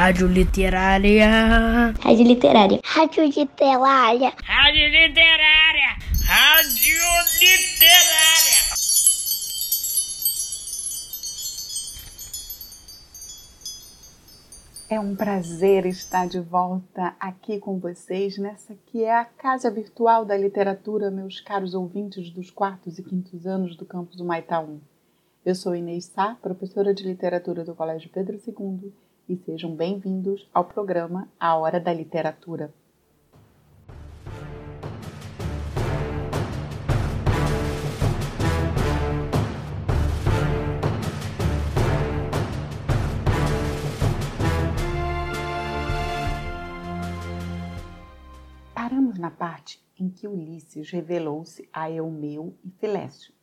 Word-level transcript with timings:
Rádio 0.00 0.28
Literária. 0.28 1.26
Rádio 2.00 2.24
Literária. 2.24 2.80
Rádio 2.84 3.24
Literária. 3.24 4.32
Rádio 4.44 4.86
Literária. 4.86 5.96
Rádio 6.24 7.00
Literária. 7.40 8.58
É 14.88 15.00
um 15.00 15.16
prazer 15.16 15.84
estar 15.84 16.28
de 16.28 16.38
volta 16.38 17.16
aqui 17.18 17.58
com 17.58 17.80
vocês 17.80 18.38
nessa 18.38 18.76
que 18.86 19.02
é 19.02 19.12
a 19.12 19.24
casa 19.24 19.68
virtual 19.68 20.24
da 20.24 20.36
literatura, 20.36 21.10
meus 21.10 21.40
caros 21.40 21.74
ouvintes 21.74 22.30
dos 22.30 22.52
quartos 22.52 23.00
e 23.00 23.02
quintos 23.02 23.48
anos 23.48 23.76
do 23.76 23.84
campus 23.84 24.20
Humaitá 24.20 24.60
1. 24.60 24.78
Eu 25.44 25.56
sou 25.56 25.74
Inês 25.74 26.04
Sá, 26.04 26.36
professora 26.40 26.94
de 26.94 27.02
literatura 27.02 27.64
do 27.64 27.74
Colégio 27.74 28.08
Pedro 28.10 28.38
II, 28.46 28.92
e 29.28 29.36
sejam 29.36 29.76
bem-vindos 29.76 30.48
ao 30.54 30.64
programa 30.64 31.28
A 31.38 31.54
Hora 31.56 31.78
da 31.78 31.92
Literatura. 31.92 32.72
Paramos 48.74 49.18
na 49.18 49.30
parte 49.30 49.84
em 49.98 50.08
que 50.08 50.26
Ulisses 50.26 50.90
revelou-se 50.90 51.68
a 51.70 51.90
Eumeu 51.90 52.56
e 52.64 52.70
Filécio 52.70 53.36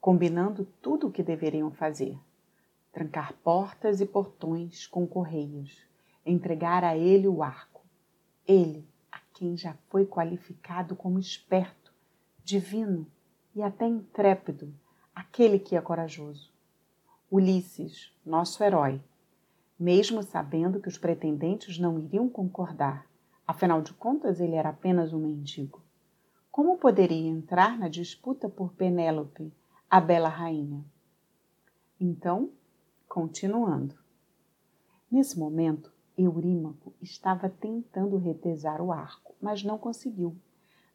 combinando 0.00 0.64
tudo 0.80 1.08
o 1.08 1.10
que 1.10 1.22
deveriam 1.22 1.70
fazer: 1.70 2.18
trancar 2.92 3.32
portas 3.44 4.00
e 4.00 4.06
portões 4.06 4.86
com 4.86 5.06
correias, 5.06 5.86
entregar 6.24 6.84
a 6.84 6.96
ele 6.96 7.28
o 7.28 7.42
arco. 7.42 7.82
Ele, 8.46 8.86
a 9.10 9.20
quem 9.34 9.56
já 9.56 9.74
foi 9.88 10.06
qualificado 10.06 10.96
como 10.96 11.18
esperto, 11.18 11.92
divino 12.42 13.06
e 13.54 13.62
até 13.62 13.86
intrépido, 13.86 14.74
aquele 15.14 15.58
que 15.58 15.76
é 15.76 15.80
corajoso. 15.80 16.52
Ulisses, 17.30 18.12
nosso 18.24 18.62
herói, 18.64 19.02
mesmo 19.78 20.22
sabendo 20.22 20.80
que 20.80 20.88
os 20.88 20.98
pretendentes 20.98 21.78
não 21.78 21.98
iriam 21.98 22.28
concordar, 22.28 23.06
afinal 23.46 23.80
de 23.82 23.92
contas 23.92 24.40
ele 24.40 24.54
era 24.54 24.70
apenas 24.70 25.12
um 25.12 25.18
mendigo. 25.18 25.82
Como 26.50 26.78
poderia 26.78 27.28
entrar 27.28 27.78
na 27.78 27.88
disputa 27.88 28.48
por 28.48 28.72
Penélope, 28.72 29.52
a 29.88 30.00
bela 30.00 30.28
rainha. 30.28 30.84
Então, 32.00 32.50
continuando. 33.18 33.96
Nesse 35.10 35.36
momento, 35.36 35.92
Eurímaco 36.16 36.94
estava 37.02 37.48
tentando 37.48 38.16
retesar 38.16 38.80
o 38.80 38.92
arco, 38.92 39.34
mas 39.42 39.64
não 39.64 39.76
conseguiu. 39.76 40.36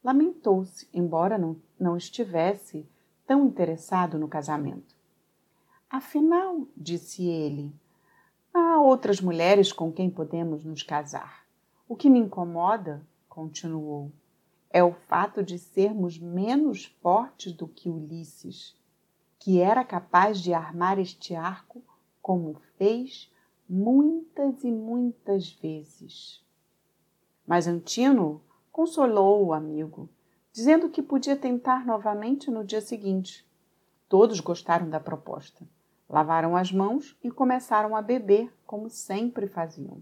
Lamentou-se, 0.01 0.87
embora 0.93 1.37
não, 1.37 1.57
não 1.77 1.97
estivesse 1.97 2.87
tão 3.27 3.45
interessado 3.45 4.17
no 4.17 4.29
casamento. 4.29 4.95
Afinal, 5.89 6.65
disse 6.77 7.25
ele, 7.25 7.75
há 8.53 8.79
outras 8.79 9.19
mulheres 9.19 9.73
com 9.73 9.91
quem 9.91 10.09
podemos 10.09 10.63
nos 10.63 10.81
casar. 10.81 11.43
O 11.89 11.93
que 11.93 12.09
me 12.09 12.19
incomoda, 12.19 13.05
continuou, 13.27 14.13
é 14.69 14.81
o 14.81 14.93
fato 14.93 15.43
de 15.43 15.59
sermos 15.59 16.17
menos 16.17 16.85
fortes 16.85 17.51
do 17.51 17.67
que 17.67 17.89
Ulisses 17.89 18.81
que 19.43 19.59
era 19.59 19.83
capaz 19.83 20.39
de 20.39 20.53
armar 20.53 20.97
este 20.97 21.35
arco 21.35 21.83
como 22.23 22.55
fez 22.77 23.29
muitas 23.69 24.63
e 24.63 24.71
muitas 24.71 25.51
vezes. 25.51 26.41
Mas 27.45 27.67
Antino 27.67 28.41
consolou 28.71 29.45
o 29.45 29.53
amigo, 29.53 30.09
dizendo 30.53 30.89
que 30.89 31.01
podia 31.01 31.35
tentar 31.35 31.85
novamente 31.85 32.49
no 32.49 32.63
dia 32.63 32.79
seguinte. 32.79 33.45
Todos 34.07 34.39
gostaram 34.39 34.89
da 34.89 35.01
proposta. 35.01 35.67
Lavaram 36.09 36.55
as 36.55 36.71
mãos 36.71 37.17
e 37.21 37.29
começaram 37.29 37.93
a 37.93 38.01
beber, 38.01 38.53
como 38.65 38.89
sempre 38.89 39.45
faziam. 39.45 40.01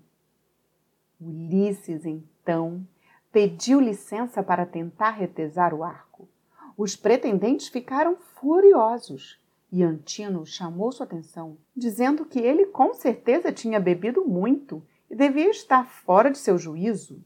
Ulisses, 1.19 2.05
então, 2.05 2.85
pediu 3.31 3.79
licença 3.79 4.43
para 4.43 4.65
tentar 4.65 5.11
retesar 5.11 5.73
o 5.73 5.83
arco. 5.83 6.29
Os 6.77 6.95
pretendentes 6.95 7.67
ficaram 7.67 8.15
furiosos 8.15 9.40
e 9.71 9.83
Antino 9.83 10.45
chamou 10.45 10.91
sua 10.91 11.05
atenção, 11.05 11.57
dizendo 11.75 12.25
que 12.25 12.39
ele 12.39 12.65
com 12.65 12.93
certeza 12.93 13.51
tinha 13.51 13.79
bebido 13.79 14.25
muito 14.25 14.85
e 15.09 15.15
devia 15.15 15.49
estar 15.49 15.85
fora 15.85 16.29
de 16.29 16.37
seu 16.37 16.57
juízo. 16.57 17.23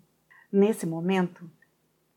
Nesse 0.52 0.86
momento, 0.86 1.50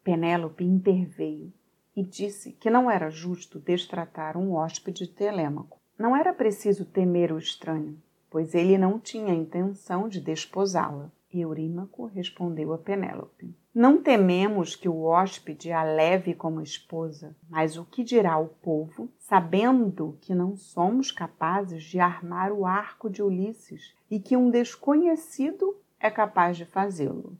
Penélope 0.04 0.64
interveio 0.64 1.52
e 1.96 2.02
disse 2.02 2.52
que 2.52 2.70
não 2.70 2.90
era 2.90 3.10
justo 3.10 3.58
destratar 3.58 4.36
um 4.36 4.54
hóspede 4.54 5.06
de 5.06 5.12
Telêmaco. 5.12 5.80
Não 5.98 6.14
era 6.14 6.32
preciso 6.32 6.84
temer 6.84 7.32
o 7.32 7.38
estranho, 7.38 8.00
pois 8.30 8.54
ele 8.54 8.78
não 8.78 9.00
tinha 9.00 9.34
intenção 9.34 10.08
de 10.08 10.20
desposá-la. 10.20 11.10
Eurímaco 11.40 12.06
respondeu 12.06 12.72
a 12.72 12.78
Penélope: 12.78 13.54
Não 13.74 14.02
tememos 14.02 14.74
que 14.74 14.88
o 14.88 15.02
hóspede 15.02 15.72
a 15.72 15.82
leve 15.82 16.34
como 16.34 16.60
esposa, 16.60 17.36
mas 17.48 17.76
o 17.76 17.84
que 17.84 18.02
dirá 18.04 18.38
o 18.38 18.48
povo, 18.48 19.08
sabendo 19.18 20.16
que 20.20 20.34
não 20.34 20.56
somos 20.56 21.10
capazes 21.10 21.84
de 21.84 22.00
armar 22.00 22.52
o 22.52 22.66
arco 22.66 23.08
de 23.10 23.22
Ulisses 23.22 23.94
e 24.10 24.18
que 24.18 24.36
um 24.36 24.50
desconhecido 24.50 25.76
é 26.00 26.10
capaz 26.10 26.56
de 26.56 26.64
fazê-lo? 26.64 27.36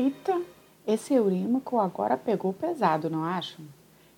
Eita, 0.00 0.40
esse 0.86 1.12
Eurímaco 1.12 1.78
agora 1.78 2.16
pegou 2.16 2.54
pesado, 2.54 3.10
não 3.10 3.22
acham? 3.22 3.66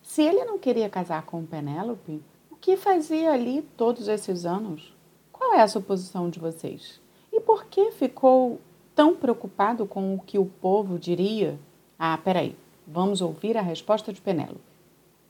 Se 0.01 0.23
ele 0.23 0.45
não 0.45 0.57
queria 0.57 0.89
casar 0.89 1.27
com 1.27 1.45
Penélope, 1.45 2.23
o 2.49 2.55
que 2.55 2.77
fazia 2.77 3.33
ali 3.33 3.63
todos 3.77 4.07
esses 4.07 4.47
anos? 4.47 4.95
Qual 5.33 5.55
é 5.55 5.61
a 5.61 5.67
suposição 5.67 6.31
de 6.31 6.39
vocês? 6.39 7.01
E 7.33 7.41
por 7.41 7.65
que 7.65 7.91
ficou 7.91 8.61
tão 8.95 9.17
preocupado 9.17 9.85
com 9.85 10.15
o 10.15 10.21
que 10.21 10.39
o 10.39 10.47
povo 10.47 11.01
diria? 11.01 11.59
Ah, 11.99 12.17
peraí, 12.17 12.55
vamos 12.87 13.21
ouvir 13.21 13.57
a 13.57 13.61
resposta 13.61 14.13
de 14.13 14.21
Penélope. 14.21 14.61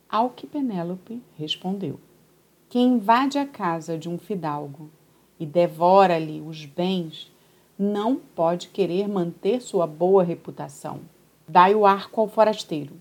Ao 0.06 0.28
que 0.28 0.46
Penélope 0.46 1.22
respondeu: 1.38 1.98
Quem 2.68 2.96
invade 2.96 3.38
a 3.38 3.46
casa 3.46 3.96
de 3.96 4.06
um 4.06 4.18
fidalgo 4.18 4.90
e 5.40 5.46
devora-lhe 5.46 6.42
os 6.42 6.66
bens 6.66 7.31
não 7.82 8.14
pode 8.14 8.68
querer 8.68 9.08
manter 9.08 9.60
sua 9.60 9.88
boa 9.88 10.22
reputação. 10.22 11.00
Dai 11.48 11.74
o 11.74 11.84
arco 11.84 12.20
ao 12.20 12.28
forasteiro. 12.28 12.94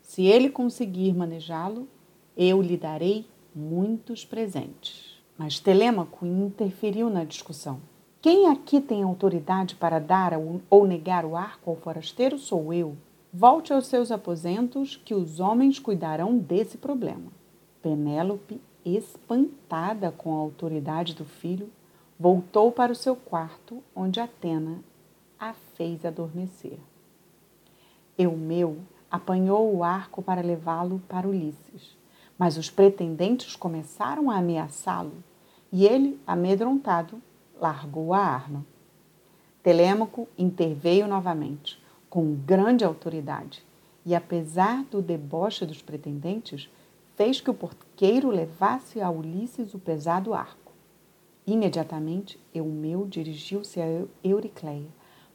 Se 0.00 0.22
ele 0.22 0.48
conseguir 0.48 1.12
manejá-lo, 1.12 1.88
eu 2.36 2.62
lhe 2.62 2.76
darei 2.76 3.26
muitos 3.54 4.24
presentes. 4.24 5.20
Mas 5.36 5.58
Telêmaco 5.58 6.24
interferiu 6.24 7.10
na 7.10 7.24
discussão. 7.24 7.80
Quem 8.20 8.48
aqui 8.48 8.80
tem 8.80 9.02
autoridade 9.02 9.74
para 9.74 9.98
dar 9.98 10.32
ou 10.70 10.86
negar 10.86 11.24
o 11.24 11.34
arco 11.34 11.70
ao 11.70 11.76
forasteiro 11.76 12.38
sou 12.38 12.72
eu. 12.72 12.96
Volte 13.32 13.72
aos 13.72 13.86
seus 13.86 14.12
aposentos, 14.12 14.94
que 15.04 15.14
os 15.14 15.40
homens 15.40 15.80
cuidarão 15.80 16.38
desse 16.38 16.78
problema. 16.78 17.32
Penélope, 17.82 18.60
espantada 18.84 20.12
com 20.12 20.32
a 20.32 20.38
autoridade 20.38 21.14
do 21.14 21.24
filho, 21.24 21.68
Voltou 22.22 22.70
para 22.70 22.92
o 22.92 22.94
seu 22.94 23.16
quarto, 23.16 23.82
onde 23.96 24.20
Atena 24.20 24.78
a 25.40 25.54
fez 25.74 26.04
adormecer. 26.04 26.78
Eumeu 28.16 28.78
apanhou 29.10 29.74
o 29.74 29.82
arco 29.82 30.22
para 30.22 30.40
levá-lo 30.40 31.02
para 31.08 31.26
Ulisses, 31.26 31.98
mas 32.38 32.56
os 32.56 32.70
pretendentes 32.70 33.56
começaram 33.56 34.30
a 34.30 34.36
ameaçá-lo 34.36 35.14
e 35.72 35.84
ele, 35.84 36.16
amedrontado, 36.24 37.20
largou 37.60 38.14
a 38.14 38.20
arma. 38.20 38.64
Telêmaco 39.60 40.28
interveio 40.38 41.08
novamente, 41.08 41.82
com 42.08 42.36
grande 42.36 42.84
autoridade, 42.84 43.64
e 44.06 44.14
apesar 44.14 44.84
do 44.84 45.02
deboche 45.02 45.66
dos 45.66 45.82
pretendentes, 45.82 46.70
fez 47.16 47.40
que 47.40 47.50
o 47.50 47.54
porqueiro 47.54 48.30
levasse 48.30 49.00
a 49.00 49.10
Ulisses 49.10 49.74
o 49.74 49.78
pesado 49.80 50.32
arco. 50.32 50.61
Imediatamente, 51.46 52.38
Eumeu 52.54 53.04
dirigiu-se 53.04 53.80
a 53.80 54.06
Euricleia 54.22 54.86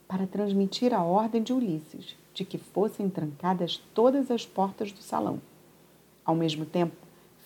para 0.06 0.26
transmitir 0.26 0.94
a 0.94 1.02
ordem 1.02 1.42
de 1.42 1.52
Ulisses 1.52 2.16
de 2.32 2.46
que 2.46 2.56
fossem 2.56 3.10
trancadas 3.10 3.76
todas 3.92 4.30
as 4.30 4.46
portas 4.46 4.90
do 4.90 5.02
salão. 5.02 5.38
Ao 6.24 6.34
mesmo 6.34 6.64
tempo, 6.64 6.96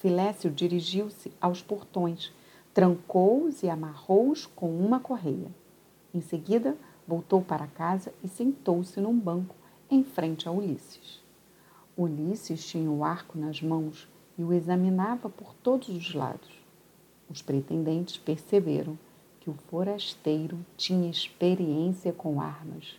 Filécio 0.00 0.48
dirigiu-se 0.48 1.32
aos 1.40 1.60
portões, 1.60 2.32
trancou-os 2.72 3.64
e 3.64 3.68
amarrou-os 3.68 4.46
com 4.46 4.70
uma 4.70 5.00
correia. 5.00 5.50
Em 6.14 6.20
seguida, 6.20 6.76
voltou 7.06 7.42
para 7.42 7.66
casa 7.66 8.14
e 8.22 8.28
sentou-se 8.28 9.00
num 9.00 9.18
banco 9.18 9.56
em 9.90 10.04
frente 10.04 10.46
a 10.46 10.52
Ulisses. 10.52 11.20
Ulisses 11.96 12.64
tinha 12.64 12.90
o 12.90 13.02
arco 13.02 13.36
nas 13.36 13.60
mãos 13.60 14.08
e 14.38 14.44
o 14.44 14.52
examinava 14.52 15.28
por 15.28 15.52
todos 15.62 15.88
os 15.88 16.14
lados. 16.14 16.61
Os 17.28 17.42
pretendentes 17.42 18.16
perceberam 18.16 18.98
que 19.40 19.50
o 19.50 19.54
forasteiro 19.68 20.58
tinha 20.76 21.10
experiência 21.10 22.12
com 22.12 22.40
armas. 22.40 22.96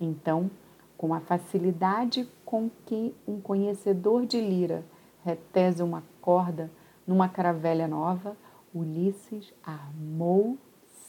Então, 0.00 0.50
com 0.96 1.14
a 1.14 1.20
facilidade 1.20 2.28
com 2.44 2.70
que 2.84 3.14
um 3.26 3.40
conhecedor 3.40 4.26
de 4.26 4.40
lira 4.40 4.84
retesa 5.24 5.84
uma 5.84 6.02
corda 6.20 6.70
numa 7.06 7.28
caravelha 7.28 7.88
nova, 7.88 8.36
Ulisses 8.74 9.52
armou 9.62 10.58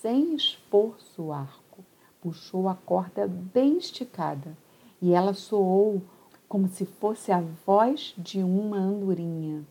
sem 0.01 0.35
esforço 0.35 1.23
o 1.23 1.33
arco, 1.33 1.83
puxou 2.21 2.69
a 2.69 2.75
corda 2.75 3.27
bem 3.27 3.77
esticada 3.77 4.55
e 5.01 5.13
ela 5.13 5.33
soou 5.33 6.01
como 6.47 6.67
se 6.67 6.85
fosse 6.85 7.31
a 7.31 7.41
voz 7.65 8.13
de 8.17 8.43
uma 8.43 8.77
andorinha. 8.77 9.65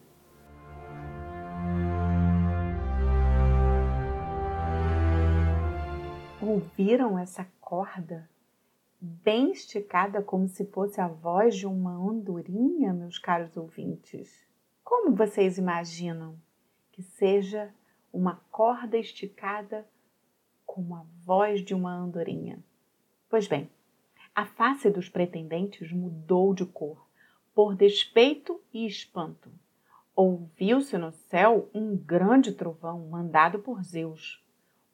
Ouviram 6.55 7.19
essa 7.19 7.45
corda 7.61 8.31
bem 9.01 9.51
esticada, 9.51 10.23
como 10.23 10.47
se 10.47 10.65
fosse 10.67 11.01
a 11.01 11.09
voz 11.09 11.56
de 11.56 11.67
uma 11.67 11.91
andorinha, 11.91 12.93
meus 12.93 13.19
caros 13.19 13.56
ouvintes? 13.56 14.47
Como 14.85 15.17
vocês 15.17 15.59
imaginam 15.59 16.39
que 16.93 17.03
seja 17.03 17.75
uma 18.12 18.41
corda 18.53 18.97
esticada 18.97 19.85
como 20.65 20.95
a 20.95 21.05
voz 21.25 21.61
de 21.61 21.75
uma 21.75 21.93
andorinha? 21.93 22.62
Pois 23.29 23.49
bem, 23.49 23.69
a 24.33 24.47
face 24.47 24.89
dos 24.89 25.09
pretendentes 25.09 25.91
mudou 25.91 26.55
de 26.55 26.65
cor, 26.65 27.05
por 27.53 27.75
despeito 27.75 28.61
e 28.73 28.87
espanto. 28.87 29.50
Ouviu-se 30.15 30.97
no 30.99 31.11
céu 31.11 31.69
um 31.75 31.97
grande 31.97 32.53
trovão 32.53 33.09
mandado 33.09 33.59
por 33.59 33.83
Zeus. 33.83 34.44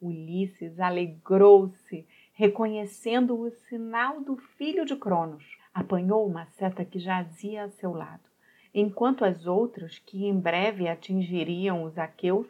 Ulisses 0.01 0.79
alegrou-se, 0.79 2.07
reconhecendo 2.33 3.39
o 3.39 3.51
sinal 3.51 4.19
do 4.21 4.35
filho 4.35 4.85
de 4.85 4.95
Cronos. 4.95 5.45
Apanhou 5.73 6.25
uma 6.25 6.45
seta 6.47 6.83
que 6.83 6.99
jazia 6.99 7.65
a 7.65 7.69
seu 7.69 7.93
lado, 7.93 8.27
enquanto 8.73 9.23
as 9.23 9.45
outras, 9.45 9.99
que 9.99 10.25
em 10.25 10.37
breve 10.37 10.87
atingiriam 10.87 11.83
os 11.83 11.97
aqueus, 11.97 12.47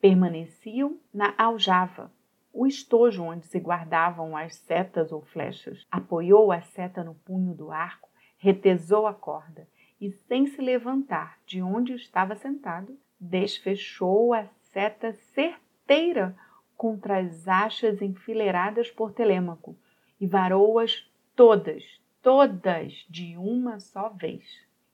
permaneciam 0.00 0.98
na 1.12 1.34
aljava 1.36 2.12
o 2.52 2.66
estojo 2.66 3.22
onde 3.22 3.46
se 3.46 3.58
guardavam 3.58 4.36
as 4.36 4.56
setas 4.56 5.12
ou 5.12 5.22
flechas. 5.22 5.86
Apoiou 5.90 6.50
a 6.50 6.60
seta 6.60 7.02
no 7.04 7.14
punho 7.14 7.54
do 7.54 7.70
arco, 7.70 8.08
retesou 8.38 9.06
a 9.06 9.14
corda 9.14 9.68
e, 10.00 10.10
sem 10.10 10.46
se 10.46 10.60
levantar 10.60 11.38
de 11.46 11.62
onde 11.62 11.94
estava 11.94 12.34
sentado, 12.34 12.98
desfechou 13.18 14.34
a 14.34 14.46
seta 14.72 15.12
certeira 15.12 16.36
contra 16.80 17.18
as 17.18 17.46
achas 17.46 18.00
enfileiradas 18.00 18.90
por 18.90 19.12
Telêmaco 19.12 19.76
e 20.18 20.26
varou-as 20.26 21.06
todas, 21.36 21.84
todas 22.22 23.04
de 23.06 23.36
uma 23.36 23.78
só 23.78 24.08
vez. 24.08 24.42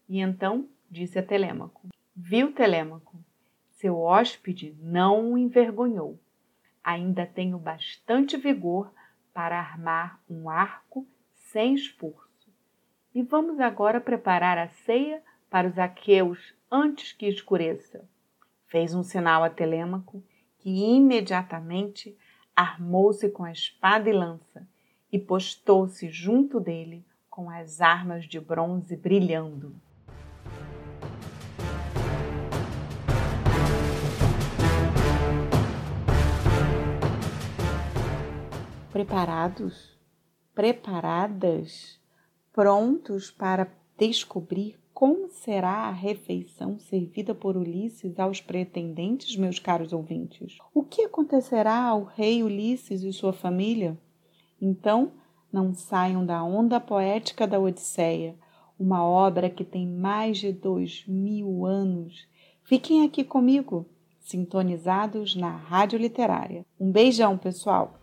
E 0.08 0.18
então 0.18 0.68
disse 0.90 1.16
a 1.16 1.22
Telêmaco: 1.22 1.86
Viu 2.12 2.50
Telêmaco? 2.52 3.16
Seu 3.70 4.00
hóspede 4.00 4.74
não 4.82 5.34
o 5.34 5.38
envergonhou 5.38 6.18
ainda 6.82 7.24
tenho 7.24 7.56
bastante 7.56 8.36
vigor 8.36 8.92
para 9.32 9.56
armar 9.56 10.20
um 10.28 10.50
arco 10.50 11.06
sem 11.34 11.74
esforço. 11.74 12.48
E 13.14 13.22
vamos 13.22 13.60
agora 13.60 14.00
preparar 14.00 14.58
a 14.58 14.68
ceia 14.68 15.22
para 15.48 15.68
os 15.68 15.78
aqueus 15.78 16.52
antes 16.68 17.12
que 17.12 17.26
escureça. 17.26 18.04
Fez 18.66 18.92
um 18.92 19.04
sinal 19.04 19.44
a 19.44 19.50
Telêmaco, 19.50 20.20
que 20.66 20.70
imediatamente 20.70 22.18
armou-se 22.56 23.28
com 23.28 23.44
a 23.44 23.52
espada 23.52 24.10
e 24.10 24.12
lança 24.12 24.66
e 25.12 25.16
postou-se 25.16 26.10
junto 26.10 26.58
dele 26.58 27.06
com 27.30 27.48
as 27.48 27.80
armas 27.80 28.24
de 28.24 28.40
bronze 28.40 28.96
brilhando. 28.96 29.76
preparados, 38.90 39.96
preparadas, 40.52 42.00
prontos 42.52 43.30
para 43.30 43.68
descobrir 43.96 44.76
como 44.96 45.28
será 45.28 45.88
a 45.88 45.90
refeição 45.90 46.78
servida 46.78 47.34
por 47.34 47.54
Ulisses 47.54 48.18
aos 48.18 48.40
pretendentes, 48.40 49.36
meus 49.36 49.58
caros 49.58 49.92
ouvintes? 49.92 50.56
O 50.72 50.82
que 50.82 51.02
acontecerá 51.02 51.82
ao 51.82 52.04
rei 52.04 52.42
Ulisses 52.42 53.02
e 53.02 53.12
sua 53.12 53.34
família? 53.34 53.98
Então, 54.58 55.12
não 55.52 55.74
saiam 55.74 56.24
da 56.24 56.42
onda 56.42 56.80
poética 56.80 57.46
da 57.46 57.60
Odisseia, 57.60 58.36
uma 58.80 59.04
obra 59.04 59.50
que 59.50 59.64
tem 59.64 59.86
mais 59.86 60.38
de 60.38 60.50
dois 60.50 61.04
mil 61.06 61.66
anos. 61.66 62.26
Fiquem 62.64 63.04
aqui 63.04 63.22
comigo, 63.22 63.84
sintonizados 64.18 65.36
na 65.36 65.50
Rádio 65.50 65.98
Literária. 65.98 66.64
Um 66.80 66.90
beijão, 66.90 67.36
pessoal! 67.36 67.98